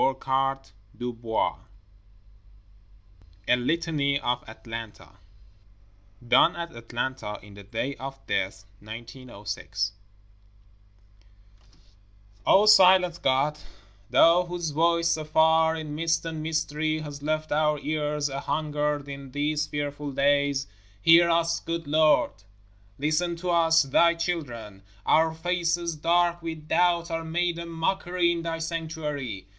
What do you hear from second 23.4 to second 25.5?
us, Thy children: our